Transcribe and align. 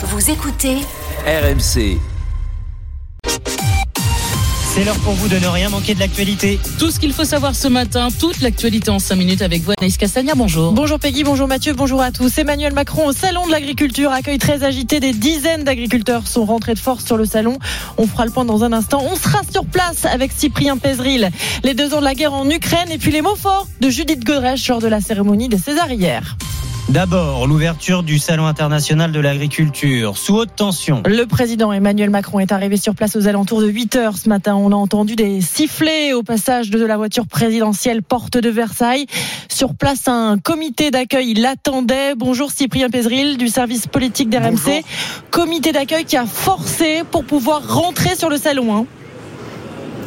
Vous 0.00 0.30
écoutez 0.30 0.76
RMC. 1.26 1.98
C'est 4.62 4.84
l'heure 4.84 4.98
pour 5.00 5.12
vous 5.14 5.26
de 5.26 5.40
ne 5.40 5.48
rien 5.48 5.70
manquer 5.70 5.96
de 5.96 5.98
l'actualité. 5.98 6.60
Tout 6.78 6.92
ce 6.92 7.00
qu'il 7.00 7.12
faut 7.12 7.24
savoir 7.24 7.56
ce 7.56 7.66
matin, 7.66 8.06
toute 8.16 8.40
l'actualité 8.40 8.90
en 8.92 9.00
5 9.00 9.16
minutes 9.16 9.42
avec 9.42 9.62
vous, 9.62 9.72
Anaïs 9.76 9.96
Castagna. 9.96 10.34
Bonjour. 10.36 10.70
Bonjour 10.70 11.00
Peggy, 11.00 11.24
bonjour 11.24 11.48
Mathieu, 11.48 11.72
bonjour 11.72 12.00
à 12.00 12.12
tous. 12.12 12.38
Emmanuel 12.38 12.74
Macron 12.74 13.08
au 13.08 13.12
Salon 13.12 13.44
de 13.46 13.50
l'Agriculture, 13.50 14.12
accueil 14.12 14.38
très 14.38 14.62
agité. 14.62 15.00
Des 15.00 15.12
dizaines 15.12 15.64
d'agriculteurs 15.64 16.28
sont 16.28 16.44
rentrés 16.44 16.74
de 16.74 16.78
force 16.78 17.04
sur 17.04 17.16
le 17.16 17.24
salon. 17.24 17.58
On 17.96 18.06
fera 18.06 18.24
le 18.24 18.30
point 18.30 18.44
dans 18.44 18.62
un 18.62 18.72
instant. 18.72 19.02
On 19.04 19.16
sera 19.16 19.40
sur 19.50 19.64
place 19.64 20.04
avec 20.04 20.30
Cyprien 20.30 20.76
Pézril. 20.76 21.32
Les 21.64 21.74
deux 21.74 21.92
ans 21.92 21.98
de 21.98 22.04
la 22.04 22.14
guerre 22.14 22.34
en 22.34 22.48
Ukraine 22.48 22.92
et 22.92 22.98
puis 22.98 23.10
les 23.10 23.20
mots 23.20 23.34
forts 23.34 23.66
de 23.80 23.90
Judith 23.90 24.24
Godrèche 24.24 24.68
lors 24.68 24.80
de 24.80 24.86
la 24.86 25.00
cérémonie 25.00 25.48
des 25.48 25.58
Césars 25.58 25.90
hier. 25.90 26.36
D'abord, 26.88 27.46
l'ouverture 27.46 28.02
du 28.02 28.18
Salon 28.18 28.46
international 28.46 29.12
de 29.12 29.20
l'agriculture, 29.20 30.16
sous 30.16 30.36
haute 30.36 30.56
tension. 30.56 31.02
Le 31.04 31.24
président 31.26 31.70
Emmanuel 31.70 32.08
Macron 32.08 32.40
est 32.40 32.50
arrivé 32.50 32.78
sur 32.78 32.94
place 32.94 33.14
aux 33.14 33.28
alentours 33.28 33.60
de 33.60 33.68
8 33.68 33.96
heures 33.96 34.16
ce 34.16 34.26
matin. 34.30 34.56
On 34.56 34.72
a 34.72 34.74
entendu 34.74 35.14
des 35.14 35.42
sifflets 35.42 36.14
au 36.14 36.22
passage 36.22 36.70
de 36.70 36.82
la 36.82 36.96
voiture 36.96 37.26
présidentielle 37.26 38.02
porte 38.02 38.38
de 38.38 38.48
Versailles. 38.48 39.04
Sur 39.50 39.74
place, 39.74 40.08
un 40.08 40.38
comité 40.38 40.90
d'accueil 40.90 41.34
l'attendait. 41.34 42.14
Bonjour 42.14 42.50
Cyprien 42.50 42.88
Pézril 42.88 43.36
du 43.36 43.48
service 43.48 43.86
politique 43.86 44.30
d'RMC. 44.30 44.82
Comité 45.30 45.72
d'accueil 45.72 46.06
qui 46.06 46.16
a 46.16 46.24
forcé 46.24 47.02
pour 47.10 47.24
pouvoir 47.24 47.68
rentrer 47.68 48.16
sur 48.16 48.30
le 48.30 48.38
salon. 48.38 48.74
Hein. 48.74 48.86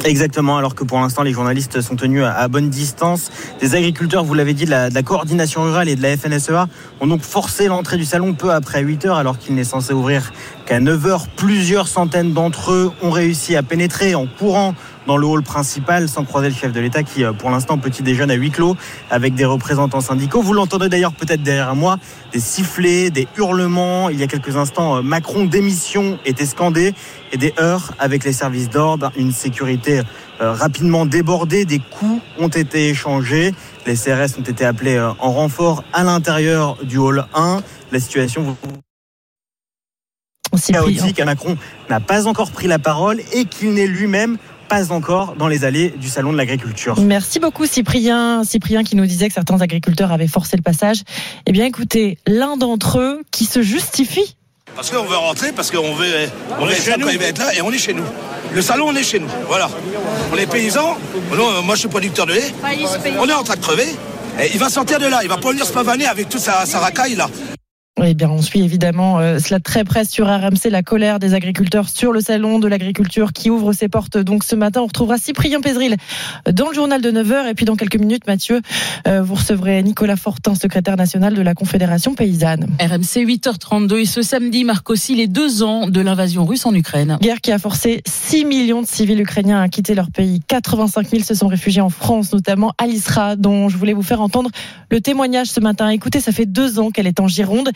Exactement, 0.04 0.56
alors 0.56 0.74
que 0.74 0.82
pour 0.82 0.98
l'instant 0.98 1.22
les 1.22 1.32
journalistes 1.32 1.80
sont 1.80 1.94
tenus 1.94 2.24
à, 2.24 2.48
bonne 2.48 2.68
distance. 2.68 3.30
Des 3.60 3.76
agriculteurs, 3.76 4.24
vous 4.24 4.34
l'avez 4.34 4.52
dit, 4.52 4.64
de 4.64 4.70
la, 4.70 4.90
coordination 5.02 5.62
rurale 5.62 5.88
et 5.88 5.94
de 5.94 6.02
la 6.02 6.16
FNSEA 6.16 6.66
ont 7.00 7.06
donc 7.06 7.22
forcé 7.22 7.68
l'entrée 7.68 7.98
du 7.98 8.04
salon 8.04 8.34
peu 8.34 8.50
après 8.50 8.82
8 8.82 9.06
heures 9.06 9.16
alors 9.16 9.38
qu'il 9.38 9.54
n'est 9.54 9.62
censé 9.62 9.92
ouvrir 9.92 10.32
qu'à 10.66 10.80
9 10.80 11.06
heures. 11.06 11.28
Plusieurs 11.36 11.86
centaines 11.86 12.32
d'entre 12.32 12.72
eux 12.72 12.92
ont 13.02 13.10
réussi 13.10 13.54
à 13.54 13.62
pénétrer 13.62 14.16
en 14.16 14.26
courant 14.26 14.74
dans 15.06 15.16
le 15.16 15.26
hall 15.26 15.42
principal 15.42 16.08
sans 16.08 16.24
croiser 16.24 16.48
le 16.48 16.54
chef 16.54 16.72
de 16.72 16.80
l'État 16.80 17.02
qui 17.02 17.24
euh, 17.24 17.32
pour 17.32 17.50
l'instant 17.50 17.78
petit 17.78 18.02
déjeune 18.02 18.30
à 18.30 18.34
huis 18.34 18.50
clos 18.50 18.76
avec 19.10 19.34
des 19.34 19.44
représentants 19.44 20.00
syndicaux. 20.00 20.42
Vous 20.42 20.52
l'entendez 20.52 20.88
d'ailleurs 20.88 21.12
peut-être 21.12 21.42
derrière 21.42 21.74
moi, 21.74 21.98
des 22.32 22.40
sifflets, 22.40 23.10
des 23.10 23.28
hurlements. 23.36 24.08
Il 24.08 24.18
y 24.18 24.22
a 24.22 24.26
quelques 24.26 24.56
instants, 24.56 24.96
euh, 24.96 25.02
Macron 25.02 25.44
démission 25.44 26.18
était 26.24 26.46
scandé 26.46 26.94
et 27.32 27.36
des 27.36 27.54
heurts 27.58 27.92
avec 27.98 28.24
les 28.24 28.32
services 28.32 28.70
d'ordre, 28.70 29.12
une 29.16 29.32
sécurité 29.32 30.02
euh, 30.40 30.52
rapidement 30.52 31.06
débordée, 31.06 31.64
des 31.64 31.78
coups 31.78 32.22
ont 32.38 32.48
été 32.48 32.88
échangés. 32.88 33.54
Les 33.86 33.94
CRS 33.94 34.38
ont 34.38 34.42
été 34.42 34.64
appelés 34.64 34.98
en 35.18 35.32
renfort 35.32 35.84
à 35.92 36.04
l'intérieur 36.04 36.76
du 36.82 36.98
hall 36.98 37.26
1. 37.34 37.62
La 37.90 38.00
situation 38.00 38.42
vous 38.42 38.56
chaotique. 40.72 41.20
Macron 41.24 41.56
n'a 41.88 42.00
pas 42.00 42.26
encore 42.26 42.50
pris 42.50 42.68
la 42.68 42.78
parole 42.78 43.20
et 43.32 43.44
qu'il 43.44 43.74
n'est 43.74 43.86
lui-même 43.86 44.38
pas 44.72 44.90
encore 44.90 45.34
dans 45.36 45.48
les 45.48 45.66
allées 45.66 45.90
du 45.98 46.08
salon 46.08 46.32
de 46.32 46.38
l'agriculture. 46.38 46.98
Merci 46.98 47.40
beaucoup 47.40 47.66
Cyprien. 47.66 48.42
Cyprien 48.42 48.84
qui 48.84 48.96
nous 48.96 49.04
disait 49.04 49.28
que 49.28 49.34
certains 49.34 49.60
agriculteurs 49.60 50.12
avaient 50.12 50.26
forcé 50.26 50.56
le 50.56 50.62
passage. 50.62 51.02
Eh 51.44 51.52
bien 51.52 51.66
écoutez, 51.66 52.16
l'un 52.26 52.56
d'entre 52.56 52.98
eux 52.98 53.20
qui 53.30 53.44
se 53.44 53.60
justifie. 53.60 54.34
Parce 54.74 54.90
qu'on 54.90 55.04
veut 55.04 55.16
rentrer, 55.16 55.52
parce 55.52 55.70
qu'on 55.70 55.92
veut, 55.92 56.06
on, 56.58 56.66
est 56.70 56.80
chez 56.80 56.96
nous. 56.96 57.06
être 57.06 57.38
là 57.38 57.54
et 57.54 57.60
on 57.60 57.70
est 57.70 57.76
chez 57.76 57.92
nous. 57.92 58.04
Le 58.54 58.62
salon, 58.62 58.86
on 58.88 58.96
est 58.96 59.02
chez 59.02 59.18
nous. 59.18 59.28
Voilà. 59.46 59.68
On 60.32 60.38
est 60.38 60.46
paysans. 60.46 60.96
moi, 61.64 61.74
je 61.74 61.80
suis 61.80 61.88
producteur 61.88 62.24
de 62.24 62.32
lait. 62.32 62.54
On 63.18 63.28
est 63.28 63.34
en 63.34 63.42
train 63.42 63.56
de 63.56 63.60
crever. 63.60 63.88
Et 64.40 64.50
il 64.54 64.58
va 64.58 64.70
sortir 64.70 64.98
de 64.98 65.06
là. 65.06 65.20
Il 65.22 65.28
va 65.28 65.36
pas 65.36 65.50
venir 65.50 65.66
se 65.66 65.72
pavaner 65.72 66.06
avec 66.06 66.30
toute 66.30 66.40
sa, 66.40 66.64
sa 66.64 66.78
racaille 66.78 67.14
là. 67.14 67.28
Eh 68.00 68.14
bien, 68.14 68.30
on 68.30 68.40
suit 68.40 68.62
évidemment 68.62 69.18
euh, 69.18 69.38
cela 69.38 69.60
très 69.60 69.84
près 69.84 70.06
sur 70.06 70.26
RMC, 70.26 70.70
la 70.70 70.82
colère 70.82 71.18
des 71.18 71.34
agriculteurs 71.34 71.90
sur 71.90 72.10
le 72.10 72.20
salon 72.20 72.58
de 72.58 72.66
l'agriculture 72.66 73.34
qui 73.34 73.50
ouvre 73.50 73.74
ses 73.74 73.88
portes. 73.88 74.16
Donc 74.16 74.44
ce 74.44 74.56
matin, 74.56 74.80
on 74.80 74.86
retrouvera 74.86 75.18
Cyprien 75.18 75.60
Pézril 75.60 75.96
dans 76.50 76.68
le 76.68 76.74
journal 76.74 77.02
de 77.02 77.10
9h. 77.10 77.50
Et 77.50 77.54
puis 77.54 77.66
dans 77.66 77.76
quelques 77.76 77.98
minutes, 77.98 78.26
Mathieu, 78.26 78.62
euh, 79.06 79.20
vous 79.20 79.34
recevrez 79.34 79.82
Nicolas 79.82 80.16
Fortin, 80.16 80.54
secrétaire 80.54 80.96
national 80.96 81.34
de 81.34 81.42
la 81.42 81.54
Confédération 81.54 82.14
paysanne. 82.14 82.66
RMC 82.80 83.26
8h32 83.26 83.98
et 83.98 84.06
ce 84.06 84.22
samedi 84.22 84.64
marque 84.64 84.88
aussi 84.88 85.14
les 85.14 85.26
deux 85.26 85.62
ans 85.62 85.86
de 85.86 86.00
l'invasion 86.00 86.46
russe 86.46 86.64
en 86.64 86.74
Ukraine. 86.74 87.18
Guerre 87.20 87.42
qui 87.42 87.52
a 87.52 87.58
forcé 87.58 88.02
6 88.06 88.46
millions 88.46 88.80
de 88.80 88.86
civils 88.86 89.20
ukrainiens 89.20 89.60
à 89.60 89.68
quitter 89.68 89.94
leur 89.94 90.10
pays. 90.10 90.40
85 90.48 91.10
000 91.10 91.22
se 91.22 91.34
sont 91.34 91.46
réfugiés 91.46 91.82
en 91.82 91.90
France, 91.90 92.32
notamment 92.32 92.72
à 92.78 92.86
l'Isra, 92.86 93.36
dont 93.36 93.68
je 93.68 93.76
voulais 93.76 93.92
vous 93.92 94.02
faire 94.02 94.22
entendre 94.22 94.50
le 94.90 95.00
témoignage 95.02 95.48
ce 95.48 95.60
matin. 95.60 95.90
Écoutez, 95.90 96.20
ça 96.20 96.32
fait 96.32 96.46
deux 96.46 96.78
ans 96.78 96.90
qu'elle 96.90 97.06
est 97.06 97.20
en 97.20 97.28
Gironde. 97.28 97.70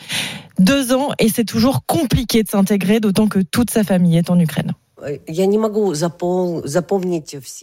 Deux 0.59 0.93
ans 0.93 1.09
et 1.19 1.29
c'est 1.29 1.45
toujours 1.45 1.85
compliqué 1.85 2.43
de 2.43 2.49
s'intégrer, 2.49 2.99
d'autant 2.99 3.27
que 3.27 3.39
toute 3.39 3.69
sa 3.69 3.83
famille 3.83 4.17
est 4.17 4.29
en 4.29 4.39
Ukraine. 4.39 4.73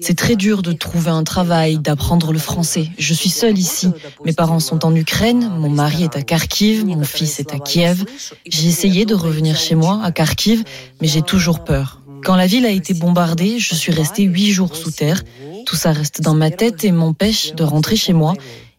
C'est 0.01 0.17
très 0.17 0.37
dur 0.37 0.63
de 0.63 0.73
trouver 0.73 1.11
un 1.11 1.25
travail, 1.25 1.79
d'apprendre 1.79 2.33
le 2.33 2.39
français. 2.39 2.87
Je 2.97 3.13
suis 3.13 3.29
seule 3.29 3.59
ici. 3.59 3.91
Mes 4.25 4.33
parents 4.33 4.61
sont 4.61 4.85
en 4.85 4.95
Ukraine, 4.95 5.51
mon 5.59 5.69
mari 5.69 6.05
est 6.05 6.17
à 6.17 6.23
Kharkiv, 6.23 6.87
mon 6.87 7.03
fils 7.03 7.41
est 7.41 7.53
à 7.53 7.59
Kiev. 7.59 8.05
J'ai 8.47 8.69
essayé 8.69 9.05
de 9.05 9.15
revenir 9.15 9.57
chez 9.57 9.75
moi, 9.75 10.01
à 10.05 10.13
Kharkiv, 10.13 10.63
mais 11.01 11.09
j'ai 11.09 11.23
toujours 11.23 11.65
peur. 11.65 12.03
Quand 12.23 12.37
la 12.37 12.47
ville 12.47 12.67
a 12.67 12.71
été 12.71 12.95
bombardée, 12.95 13.59
je 13.59 13.75
suis 13.75 13.93
restée 13.93 14.23
huit 14.23 14.53
jours 14.53 14.77
sous 14.77 14.93
terre. 14.93 15.25
Tout 15.67 15.77
ça 15.77 15.93
reste 15.93 16.21
dans 16.21 16.35
ma 16.35 16.51
tête 16.51 16.85
et 16.85 16.93
m'empêche 16.93 17.55
de 17.55 17.65
rentrer 17.65 17.97
chez 17.97 18.13
moi. 18.13 18.35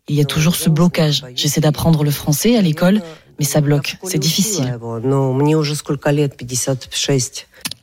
Il 0.08 0.16
y 0.16 0.22
a 0.22 0.26
toujours 0.26 0.56
ce 0.56 0.70
blocage. 0.70 1.26
J'essaie 1.36 1.62
d'apprendre 1.62 2.03
le 2.03 2.12
français 2.12 2.56
à 2.58 2.62
l'école, 2.62 3.02
mais 3.40 3.46
ça 3.46 3.62
bloque. 3.62 3.97
C'est 4.03 4.19
difficile. 4.19 4.78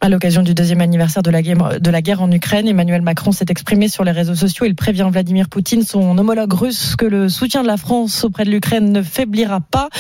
À 0.04 0.08
l'occasion 0.08 0.42
du 0.42 0.52
deuxième 0.52 0.80
anniversaire 0.80 1.22
de 1.22 1.30
la, 1.30 1.42
guerre, 1.42 1.80
de 1.80 1.90
la 1.90 2.02
guerre 2.02 2.22
en 2.22 2.32
Ukraine, 2.32 2.66
Emmanuel 2.66 3.02
Macron 3.02 3.30
s'est 3.30 3.44
exprimé 3.48 3.86
sur 3.86 4.02
les 4.02 4.10
réseaux 4.10 4.34
sociaux. 4.34 4.66
Il 4.66 4.74
prévient 4.74 5.08
Vladimir 5.12 5.48
Poutine, 5.48 5.84
son 5.84 6.18
homologue 6.18 6.52
russe, 6.52 6.96
que 6.96 7.06
le 7.06 7.28
soutien 7.28 7.62
de 7.62 7.68
la 7.68 7.76
France 7.76 8.24
auprès 8.24 8.44
de 8.44 8.50
l'Ukraine 8.50 8.90
ne 8.90 9.00
faiblira 9.00 9.60
pas. 9.60 9.90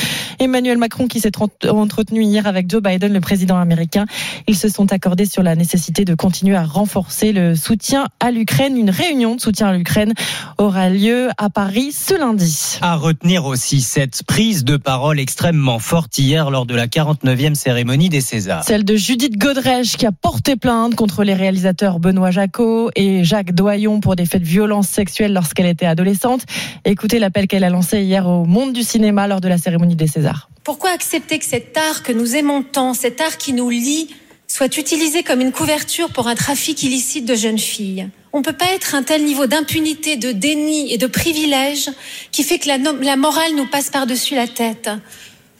Emmanuel 0.40 0.76
Macron 0.76 1.06
qui 1.06 1.20
s'est 1.20 1.30
entretenu 1.68 2.24
hier 2.24 2.48
avec 2.48 2.68
Joe 2.68 2.82
Biden, 2.82 3.12
le 3.12 3.20
président 3.20 3.56
américain. 3.58 4.06
Ils 4.48 4.56
se 4.56 4.68
sont 4.68 4.92
accordés 4.92 5.24
sur 5.24 5.44
la 5.44 5.54
nécessité 5.54 6.04
de 6.04 6.16
continuer 6.16 6.56
à 6.56 6.64
renforcer 6.64 7.30
le 7.30 7.54
soutien 7.54 8.08
à 8.18 8.32
l'Ukraine. 8.32 8.76
Une 8.76 8.90
réunion 8.90 9.36
de 9.36 9.40
soutien 9.40 9.68
à 9.68 9.72
l'Ukraine 9.72 10.14
aura 10.58 10.88
lieu 10.88 11.28
à 11.38 11.48
Paris 11.48 11.92
ce 11.92 12.18
lundi. 12.18 12.78
À 12.80 12.96
retenir 12.96 13.44
aussi 13.44 13.80
cette 13.80 14.24
prise 14.24 14.64
de 14.64 14.76
parole 14.76 15.20
extrêmement 15.20 15.78
forte 15.78 16.18
hier 16.18 16.50
lors 16.50 16.66
de 16.66 16.74
la 16.74 16.88
49e 16.88 17.54
cérémonie 17.54 18.08
des 18.08 18.20
Césars. 18.20 18.64
Celle 18.64 18.84
de 18.84 18.96
Judith 18.96 19.38
Godrèche 19.38 19.91
qui 19.96 20.06
a 20.06 20.12
porté 20.12 20.56
plainte 20.56 20.94
contre 20.94 21.24
les 21.24 21.34
réalisateurs 21.34 21.98
Benoît 21.98 22.30
Jacot 22.30 22.90
et 22.96 23.24
Jacques 23.24 23.52
Doyon 23.52 24.00
pour 24.00 24.16
des 24.16 24.26
faits 24.26 24.42
de 24.42 24.46
violence 24.46 24.88
sexuelle 24.88 25.32
lorsqu'elle 25.32 25.66
était 25.66 25.86
adolescente. 25.86 26.42
Écoutez 26.84 27.18
l'appel 27.18 27.46
qu'elle 27.46 27.64
a 27.64 27.70
lancé 27.70 28.02
hier 28.02 28.26
au 28.26 28.44
monde 28.44 28.72
du 28.72 28.82
cinéma 28.82 29.28
lors 29.28 29.40
de 29.40 29.48
la 29.48 29.58
cérémonie 29.58 29.96
des 29.96 30.06
Césars. 30.06 30.48
Pourquoi 30.64 30.90
accepter 30.90 31.38
que 31.38 31.44
cet 31.44 31.76
art 31.76 32.02
que 32.02 32.12
nous 32.12 32.36
aimons 32.36 32.62
tant, 32.62 32.94
cet 32.94 33.20
art 33.20 33.36
qui 33.38 33.52
nous 33.52 33.70
lie, 33.70 34.08
soit 34.46 34.76
utilisé 34.76 35.22
comme 35.22 35.40
une 35.40 35.52
couverture 35.52 36.10
pour 36.10 36.28
un 36.28 36.34
trafic 36.34 36.82
illicite 36.82 37.24
de 37.24 37.34
jeunes 37.34 37.58
filles? 37.58 38.08
On 38.32 38.38
ne 38.38 38.44
peut 38.44 38.52
pas 38.52 38.72
être 38.74 38.94
un 38.94 39.02
tel 39.02 39.24
niveau 39.24 39.46
d'impunité, 39.46 40.16
de 40.16 40.32
déni 40.32 40.92
et 40.92 40.98
de 40.98 41.06
privilège 41.06 41.90
qui 42.30 42.42
fait 42.42 42.58
que 42.58 42.68
la, 42.68 42.78
la 42.78 43.16
morale 43.16 43.54
nous 43.56 43.66
passe 43.66 43.90
par-dessus 43.90 44.34
la 44.34 44.46
tête. 44.46 44.90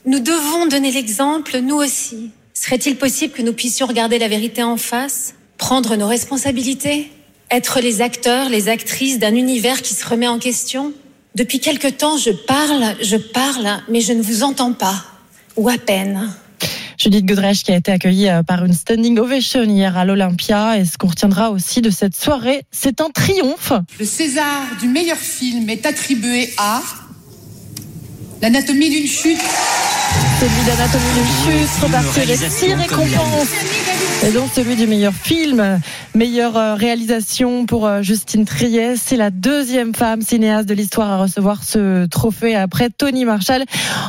Nous 0.07 0.21
devons 0.21 0.67
donner 0.67 0.91
l'exemple, 0.91 1.59
nous 1.59 1.77
aussi. 1.77 2.31
Serait-il 2.65 2.95
possible 2.95 3.33
que 3.33 3.43
nous 3.43 3.55
puissions 3.55 3.89
regarder 3.89 4.21
la 4.21 4.29
vérité 4.29 4.63
en 4.63 4.77
face, 4.77 5.35
prendre 5.59 5.97
nos 5.97 6.07
responsabilités, 6.07 7.11
être 7.51 7.81
les 7.81 8.03
acteurs, 8.03 8.49
les 8.51 8.69
actrices 8.69 9.19
d'un 9.19 9.35
univers 9.35 9.83
qui 9.83 9.95
se 9.95 10.07
remet 10.07 10.29
en 10.29 10.39
question? 10.39 10.93
Depuis 11.35 11.59
quelque 11.59 11.89
temps, 11.89 12.17
je 12.19 12.31
parle, 12.31 12.95
je 13.03 13.17
parle, 13.17 13.83
mais 13.89 14.01
je 14.01 14.13
ne 14.13 14.23
vous 14.23 14.45
entends 14.45 14.75
pas, 14.75 15.05
ou 15.57 15.69
à 15.69 15.77
peine. 15.77 16.33
Judith 16.99 17.27
Godrèche 17.27 17.65
qui 17.65 17.73
a 17.73 17.77
été 17.77 17.91
accueillie 17.91 18.29
euh, 18.29 18.45
par 18.45 18.65
une 18.65 18.75
standing 18.75 19.19
ovation 19.19 19.65
hier 19.65 19.99
à 19.99 20.05
l'Olympia. 20.05 20.79
Et 20.79 20.85
ce 20.85 20.97
qu'on 20.97 21.09
retiendra 21.09 21.51
aussi 21.51 21.81
de 21.81 21.91
cette 21.91 22.15
soirée, 22.15 22.63
c'est 22.71 23.01
un 23.01 23.11
triomphe. 23.11 23.73
Le 23.99 24.07
César 24.07 24.69
du 24.81 24.87
meilleur 24.87 25.19
film 25.19 25.69
est 25.69 25.85
attribué 25.85 26.55
à 26.59 26.81
L'anatomie 28.41 28.91
d'une 28.91 29.07
chute. 29.07 29.39
Celui 30.41 30.65
d'anatomie 30.67 31.05
d'une 31.15 31.59
chute, 31.59 31.83
reparti 31.83 32.21
avec 32.21 32.51
six 32.51 32.75
récompenses. 32.75 33.49
Et 34.25 34.31
donc 34.31 34.51
celui 34.55 34.77
du 34.77 34.87
meilleur 34.87 35.13
film, 35.13 35.81
meilleure 36.15 36.57
euh, 36.57 36.75
réalisation 36.77 37.67
pour 37.67 37.87
euh, 37.87 38.03
Justine 38.03 38.45
Triet. 38.45 38.95
C'est 38.97 39.17
la 39.17 39.31
deuxième 39.31 39.97
femme 39.97 40.23
cinéaste 40.23 40.69
de 40.69 40.75
l'histoire 40.75 41.11
à 41.11 41.19
recevoir 41.19 41.65
ce 41.65 42.07
trophée 42.07 42.55
après 42.55 42.89
Tony 42.89 43.25
Marshall. 43.25 43.65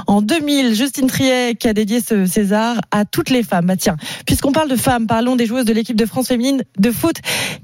En 0.06 0.22
2000, 0.22 0.76
Justine 0.76 1.08
Triet 1.08 1.56
qui 1.56 1.68
a 1.68 1.74
dédié 1.74 2.00
ce 2.00 2.28
César 2.28 2.82
à 2.92 3.06
toutes 3.06 3.32
les 3.32 3.42
femmes. 3.42 3.66
Bah 3.66 3.76
tiens, 3.76 3.96
puisqu'on 4.28 4.52
parle 4.52 4.70
de 4.70 4.76
femmes, 4.76 5.08
parlons 5.08 5.36
des 5.36 5.48
joueuses 5.48 5.66
de 5.66 5.74
l'équipe 5.74 5.98
de 5.98 6.06
France 6.06 6.28
féminine 6.28 6.64
de 6.78 6.92
foot 6.92 7.16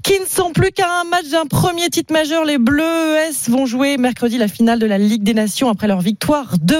qui 0.02 0.18
ne 0.18 0.26
sont 0.26 0.50
plus 0.50 0.72
qu'à 0.72 0.88
un 1.02 1.08
match 1.08 1.28
d'un 1.30 1.46
premier 1.46 1.88
titre 1.88 2.12
majeur. 2.12 2.44
Les 2.44 2.58
Bleus 2.58 2.82
ES 2.82 3.50
vont 3.50 3.66
jouer 3.66 3.96
mercredi 3.96 4.38
la 4.38 4.48
finale 4.48 4.80
de 4.80 4.86
la 4.86 4.98
Ligue 4.98 5.22
des 5.22 5.34
Nations 5.34 5.68
après 5.68 5.86
leur 5.86 6.00
victoire 6.00 6.56
2-1 6.56 6.74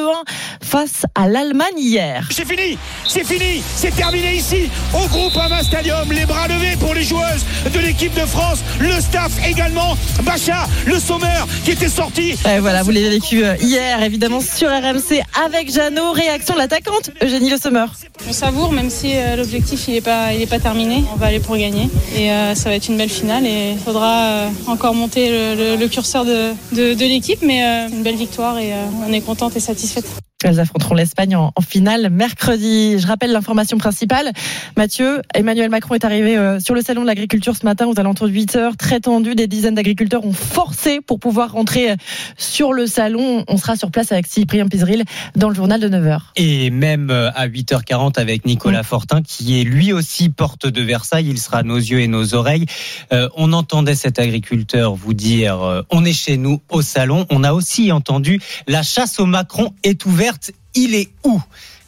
face 0.60 1.06
à 1.14 1.28
l'Allemagne. 1.28 1.49
l'Allemagne 1.50 1.78
hier. 1.78 2.28
C'est 2.30 2.46
fini, 2.46 2.78
c'est 3.08 3.24
fini, 3.26 3.60
c'est 3.74 3.94
terminé 3.94 4.36
ici 4.36 4.68
au 4.94 5.06
groupe 5.08 5.36
Ama 5.36 5.62
Stadium. 5.64 6.12
Les 6.12 6.24
bras 6.26 6.46
levés 6.46 6.76
pour 6.78 6.94
les 6.94 7.02
joueuses 7.02 7.44
de 7.72 7.78
l'équipe 7.80 8.14
de 8.14 8.24
France, 8.26 8.58
le 8.78 8.92
staff 9.00 9.32
également. 9.48 9.96
Bacha, 10.22 10.68
le 10.86 10.98
sommeur 11.00 11.48
qui 11.64 11.72
était 11.72 11.88
sorti. 11.88 12.34
Et 12.48 12.58
voilà, 12.60 12.82
vous 12.84 12.90
l'avez 12.92 13.10
vécu 13.10 13.44
euh, 13.44 13.56
hier, 13.60 14.00
évidemment, 14.02 14.40
sur 14.40 14.68
RMC 14.68 15.22
avec 15.44 15.72
Jeannot. 15.72 16.12
Réaction 16.12 16.54
de 16.54 16.60
l'attaquante, 16.60 17.10
Eugénie 17.22 17.50
Le 17.50 17.56
Sommer. 17.56 17.86
On 18.28 18.32
savoure, 18.32 18.70
même 18.72 18.90
si 18.90 19.12
euh, 19.16 19.34
l'objectif 19.36 19.88
il 19.88 19.94
n'est 19.94 20.00
pas, 20.00 20.32
il 20.32 20.42
est 20.42 20.46
pas 20.46 20.60
terminé. 20.60 21.02
On 21.12 21.16
va 21.16 21.26
aller 21.26 21.40
pour 21.40 21.56
gagner. 21.56 21.88
Et 22.16 22.30
euh, 22.30 22.54
ça 22.54 22.68
va 22.68 22.76
être 22.76 22.88
une 22.88 22.96
belle 22.96 23.10
finale. 23.10 23.44
Et 23.46 23.72
il 23.72 23.78
faudra 23.78 24.24
euh, 24.26 24.48
encore 24.68 24.94
monter 24.94 25.30
le, 25.30 25.54
le- 25.56 25.76
le 25.76 25.88
curseur 25.88 26.24
de, 26.24 26.52
de- 26.72 26.94
de 26.94 27.04
l'équipe. 27.06 27.40
Mais 27.42 27.64
euh, 27.64 27.88
une 27.88 28.02
belle 28.04 28.16
victoire 28.16 28.58
et 28.58 28.72
euh, 28.72 28.76
on 29.08 29.12
est 29.12 29.20
contente 29.20 29.56
et 29.56 29.60
satisfaite. 29.60 30.04
Elles 30.42 30.58
affronteront 30.58 30.94
l'Espagne 30.94 31.36
en, 31.36 31.52
finale 31.60 32.08
mercredi. 32.10 32.98
Je 32.98 33.06
rappelle 33.06 33.32
l'information 33.32 33.78
principale. 33.78 34.32
Mathieu, 34.76 35.20
Emmanuel 35.34 35.68
Macron 35.70 35.94
est 35.94 36.04
arrivé 36.04 36.36
euh, 36.36 36.58
sur 36.60 36.74
le 36.74 36.80
salon 36.80 37.02
de 37.02 37.06
l'agriculture 37.06 37.54
ce 37.56 37.64
matin 37.64 37.86
aux 37.86 37.98
alentours 38.00 38.26
de 38.26 38.32
8 38.32 38.56
heures. 38.56 38.76
Très 38.76 39.00
tendu, 39.00 39.34
des 39.34 39.46
dizaines 39.46 39.74
d'agriculteurs 39.74 40.24
ont 40.24 40.32
forcé 40.32 41.00
pour 41.00 41.20
pouvoir 41.20 41.52
rentrer 41.52 41.90
euh, 41.90 41.96
sur 42.38 42.72
le 42.72 42.86
salon. 42.86 43.44
On 43.48 43.56
sera 43.56 43.76
sur 43.76 43.90
place 43.90 44.12
avec 44.12 44.26
Cyprien 44.26 44.66
Pizril 44.68 45.04
dans 45.36 45.48
le 45.48 45.54
journal 45.54 45.80
de 45.80 45.88
9 45.88 46.06
heures. 46.06 46.32
Et 46.36 46.70
même 46.70 47.10
euh, 47.10 47.30
à 47.34 47.48
8h40 47.48 48.18
avec 48.18 48.44
Nicolas 48.46 48.82
Fortin, 48.82 49.22
qui 49.22 49.60
est 49.60 49.64
lui 49.64 49.92
aussi 49.92 50.30
porte 50.30 50.66
de 50.66 50.82
Versailles. 50.82 51.28
Il 51.28 51.38
sera 51.38 51.58
à 51.58 51.62
nos 51.62 51.76
yeux 51.76 52.00
et 52.00 52.08
nos 52.08 52.34
oreilles. 52.34 52.66
Euh, 53.12 53.28
on 53.36 53.52
entendait 53.52 53.94
cet 53.94 54.18
agriculteur 54.18 54.94
vous 54.94 55.14
dire 55.14 55.62
euh, 55.62 55.82
on 55.90 56.04
est 56.04 56.12
chez 56.12 56.36
nous 56.36 56.60
au 56.70 56.82
salon. 56.82 57.26
On 57.30 57.44
a 57.44 57.52
aussi 57.52 57.92
entendu 57.92 58.40
la 58.66 58.82
chasse 58.82 59.20
au 59.20 59.26
Macron 59.26 59.72
est 59.82 60.04
ouverte. 60.06 60.29
Il 60.74 60.94
est 60.94 61.10
où? 61.24 61.40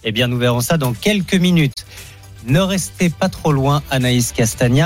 Eh 0.05 0.13
bien, 0.13 0.27
nous 0.27 0.39
verrons 0.39 0.61
ça 0.61 0.77
dans 0.77 0.93
quelques 0.93 1.35
minutes. 1.35 1.87
Ne 2.47 2.61
restez 2.61 3.09
pas 3.09 3.29
trop 3.29 3.53
loin, 3.53 3.83
Anaïs 3.91 4.33
Castagna. 4.33 4.81